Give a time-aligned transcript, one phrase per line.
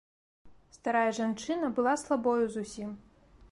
[0.77, 2.89] Старая жанчына была слабою зусім.